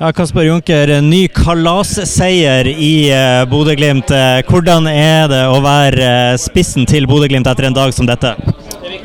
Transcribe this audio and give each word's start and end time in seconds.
Ja, 0.00 0.12
Kasper 0.12 0.44
Junker, 0.46 0.88
en 0.94 1.08
ny 1.10 1.24
kalasseier 1.34 2.68
i 2.70 3.08
eh, 3.10 3.40
Bodø-Glimt. 3.50 4.12
Eh, 4.14 4.44
hvordan 4.46 4.86
er 4.86 5.26
det 5.26 5.40
å 5.50 5.56
være 5.64 6.04
eh, 6.06 6.34
spissen 6.38 6.86
til 6.86 7.08
Bodø-Glimt 7.10 7.50
etter 7.50 7.66
en 7.66 7.74
dag 7.74 7.90
som 7.96 8.06
dette? 8.06 8.30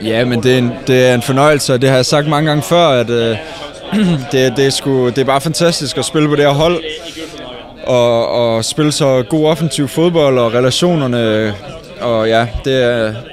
Ja, 0.05 0.21
men 0.21 0.43
det 0.45 0.51
er, 0.53 0.59
en, 0.61 0.69
det 0.85 0.99
er 1.07 1.15
en 1.15 1.25
fornøjelse, 1.25 1.73
og 1.73 1.81
det 1.81 1.89
har 1.89 2.03
jeg 2.03 2.11
sagt 2.11 2.29
mange 2.29 2.51
gange 2.51 2.67
før, 2.67 3.01
at 3.01 3.09
det, 4.35 4.45
det, 4.53 4.67
er 4.67 4.77
sgu, 4.77 5.09
det 5.09 5.25
er 5.25 5.31
bare 5.31 5.41
fantastisk 5.41 5.97
at 5.97 6.05
spille 6.05 6.29
på 6.29 6.37
det 6.37 6.45
her 6.45 6.61
hold, 6.61 6.77
og, 7.89 8.29
og 8.29 8.65
spille 8.65 8.93
så 8.93 9.15
god 9.25 9.49
offensiv 9.55 9.89
fodbold 9.89 10.37
og 10.45 10.53
relationerne, 10.53 11.23
og 12.05 12.29
ja, 12.29 12.45
det 12.69 12.77
er, 12.83 13.23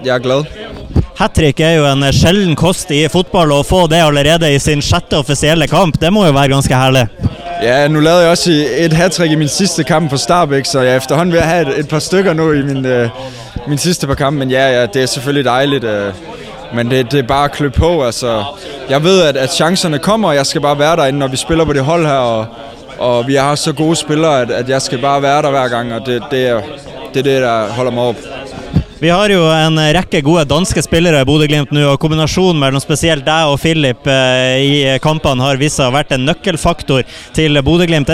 jeg 0.00 0.16
er 0.16 0.24
glad. 0.30 0.48
Hat 1.22 1.36
trick 1.38 1.60
er 1.62 1.76
jo 1.76 1.84
en 1.86 2.02
sjelden 2.10 2.56
kost 2.58 2.88
i 2.90 3.04
fotball, 3.06 3.52
og 3.54 3.60
å 3.62 3.66
få 3.66 3.84
det 3.86 4.00
allerede 4.02 4.48
i 4.50 4.56
sin 4.58 4.80
sjette 4.82 5.14
offisielle 5.20 5.68
kamp, 5.70 5.94
det 6.02 6.08
må 6.10 6.24
jo 6.26 6.32
være 6.34 6.50
ganske 6.50 6.74
herlig. 6.74 7.04
Ja, 7.62 7.84
nu 7.86 8.00
lavede 8.02 8.24
jeg 8.24 8.32
også 8.34 8.54
et 8.82 8.96
hat 8.98 9.20
i 9.22 9.36
min 9.38 9.48
sidste 9.48 9.84
kamp 9.86 10.10
for 10.10 10.18
Starbæk, 10.18 10.66
så 10.66 10.82
jeg 10.82 10.96
er 10.96 10.96
efterhånden 10.96 11.32
ved 11.32 11.40
at 11.40 11.46
have 11.46 11.68
et, 11.68 11.78
et 11.84 11.88
par 11.88 12.02
stykker 12.02 12.34
nu 12.34 12.48
i 12.52 12.62
min, 12.62 12.84
øh, 12.86 13.08
min 13.68 13.78
sidste 13.78 14.06
par 14.06 14.18
kampe. 14.18 14.38
Men 14.38 14.50
ja, 14.50 14.66
ja, 14.80 14.86
det 14.86 15.02
er 15.02 15.06
selvfølgelig 15.06 15.44
dejligt, 15.44 15.84
Øh, 15.84 16.12
men 16.74 16.90
det, 16.90 17.12
det 17.12 17.18
er 17.18 17.26
bare 17.26 17.44
at 17.44 17.52
klø 17.52 17.68
på. 17.68 18.04
Altså, 18.04 18.44
jeg 18.90 19.04
ved, 19.04 19.22
at, 19.22 19.36
at 19.36 19.54
chancerne 19.54 19.98
kommer, 19.98 20.28
og 20.28 20.34
jeg 20.34 20.46
skal 20.46 20.60
bare 20.60 20.78
være 20.78 20.96
derinde, 20.96 21.18
når 21.18 21.28
vi 21.28 21.36
spiller 21.36 21.64
på 21.64 21.72
det 21.72 21.84
hold 21.84 22.06
her, 22.06 22.18
og, 22.18 22.46
og 22.98 23.28
vi 23.28 23.34
har 23.34 23.54
så 23.54 23.72
gode 23.72 23.96
spillere, 23.96 24.40
at, 24.40 24.50
at 24.50 24.68
jeg 24.68 24.82
skal 24.82 24.98
bare 24.98 25.22
være 25.22 25.42
der 25.42 25.50
hver 25.50 25.68
gang, 25.68 25.94
og 25.94 26.06
det, 26.06 26.22
det, 26.30 26.46
er, 26.46 26.60
det 27.14 27.18
er 27.20 27.22
det, 27.22 27.42
der 27.42 27.66
holder 27.66 27.92
mig 27.92 28.02
op. 28.02 28.16
Vi 29.02 29.10
har 29.10 29.32
jo 29.34 29.40
en 29.50 29.80
rekke 29.96 30.20
gode 30.22 30.44
danske 30.46 30.78
spillere 30.84 31.24
i 31.24 31.26
Bodø-Glimt 31.26 31.72
nå, 31.74 31.80
og 31.90 31.96
kombinasjonen 31.98 32.60
mellom 32.62 32.78
spesielt 32.78 33.24
deg 33.26 33.48
og 33.50 33.56
Filip 33.58 34.06
eh, 34.06 34.60
i 34.62 34.76
kampene 35.02 35.42
har 35.42 35.58
vist 35.58 35.80
seg 35.80 35.88
å 35.90 35.94
vært 35.96 36.12
en 36.14 36.22
nøkkelfaktor 36.28 37.02
til 37.34 37.58
Bodø-Glimt. 37.66 38.12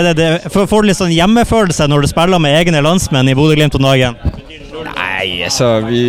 Får 0.49 0.65
du 0.71 0.87
litt 0.89 0.97
sånn 0.97 1.13
hjemmefølelse 1.13 1.85
når 1.91 2.01
du 2.01 2.09
spiller 2.09 2.41
med 2.41 2.57
egne 2.57 2.81
landsmenn 2.81 3.29
i 3.29 3.37
Bodø-Glimt 3.37 3.77
om 3.77 3.85
dagen? 3.85 4.17
Nej, 4.87 5.43
altså 5.45 5.75
vi, 5.85 6.01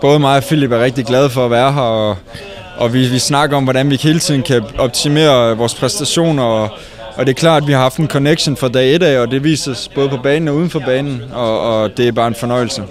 både 0.00 0.24
mig 0.24 0.40
og 0.40 0.48
Philip 0.48 0.72
er 0.72 0.86
rigtig 0.86 1.04
glade 1.12 1.28
for 1.36 1.50
at 1.50 1.52
være 1.52 1.76
her, 1.76 2.00
og, 2.06 2.40
og 2.78 2.96
vi, 2.96 3.04
vi 3.12 3.20
snakker 3.20 3.60
om, 3.60 3.68
hvordan 3.68 3.92
vi 3.92 4.00
hele 4.06 4.24
tiden 4.24 4.40
kan 4.40 4.72
optimere 4.80 5.52
vores 5.60 5.76
præstationer, 5.76 6.42
og, 6.64 6.80
og 7.16 7.26
det 7.26 7.28
er 7.28 7.40
klart, 7.40 7.62
at 7.62 7.68
vi 7.68 7.72
har 7.72 7.80
haft 7.80 7.96
en 7.96 8.08
connection 8.08 8.56
fra 8.56 8.68
dag 8.68 8.94
et 8.94 9.02
af, 9.02 9.18
og 9.20 9.30
det 9.30 9.44
vises 9.44 9.90
både 9.94 10.08
på 10.08 10.16
banen 10.22 10.48
og 10.48 10.54
uden 10.54 10.70
for 10.70 10.78
banen, 10.78 11.22
og, 11.32 11.60
og 11.60 11.96
det 11.96 12.08
er 12.08 12.12
bare 12.12 12.26
en 12.26 12.34
fornøjelse. 12.34 12.82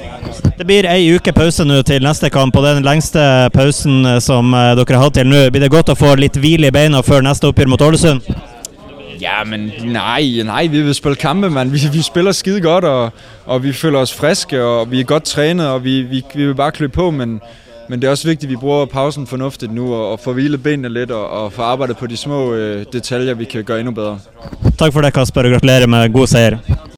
Det 0.58 0.68
blir 0.68 0.86
ei 0.86 1.16
uke 1.16 1.32
pause 1.34 1.66
nå 1.66 1.82
til 1.82 2.04
neste 2.04 2.30
kamp, 2.30 2.56
og 2.56 2.64
den 2.64 2.84
lengste 2.84 3.20
pausen 3.54 4.06
eh, 4.06 4.20
som 4.22 4.54
eh, 4.54 4.76
dere 4.78 4.96
har 4.96 5.04
hatt 5.04 5.18
til 5.18 5.28
nå. 5.28 5.50
Blir 5.50 5.66
det 5.66 5.72
godt 5.74 5.90
å 5.90 5.98
få 5.98 6.14
litt 6.16 6.38
hvile 6.38 6.70
i 6.70 6.76
beina 6.76 7.02
før 7.02 7.26
neste 7.26 7.50
oppgjør 7.50 7.72
mot 7.74 7.82
Ålesund? 7.82 8.22
Ja, 9.22 9.44
men 9.46 9.72
nej, 9.86 10.44
nej, 10.46 10.68
vi 10.68 10.82
vil 10.82 10.96
spille 10.96 11.16
kampe, 11.16 11.50
man. 11.50 11.74
Vi, 11.74 11.82
vi 11.94 12.02
spiller 12.02 12.32
skide 12.32 12.62
godt, 12.62 12.86
og, 12.86 13.12
og 13.46 13.64
vi 13.64 13.74
føler 13.74 14.00
os 14.00 14.14
friske, 14.14 14.62
og 14.64 14.92
vi 14.92 15.00
er 15.00 15.10
godt 15.10 15.24
trænet, 15.24 15.68
og 15.68 15.84
vi, 15.84 16.02
vi, 16.02 16.24
vi 16.34 16.46
vil 16.46 16.56
bare 16.56 16.72
klø 16.72 16.88
på, 16.88 17.12
men, 17.12 17.40
men 17.92 18.02
det 18.02 18.08
er 18.08 18.12
også 18.12 18.28
vigtigt, 18.28 18.50
at 18.50 18.50
vi 18.50 18.56
bruger 18.56 18.86
pausen 18.86 19.28
fornuftigt 19.28 19.74
nu, 19.74 19.94
og, 19.94 20.12
og 20.12 20.20
får 20.20 20.34
hvilet 20.34 20.64
benene 20.64 20.90
lidt, 20.90 21.12
og, 21.12 21.30
og 21.30 21.54
får 21.54 21.64
arbejdet 21.64 21.98
på 21.98 22.08
de 22.08 22.18
små 22.18 22.54
øh, 22.54 22.86
detaljer, 22.94 23.34
vi 23.34 23.46
kan 23.46 23.64
gøre 23.64 23.80
endnu 23.80 23.92
bedre. 23.94 24.20
Tak 24.78 24.94
for 24.94 25.02
det, 25.02 25.14
Kasper, 25.14 25.44
og 25.44 25.52
gratulerer 25.52 25.88
med 25.88 26.14
god 26.14 26.28
sejr. 26.28 26.58